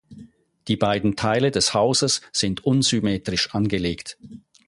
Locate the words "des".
1.51-1.75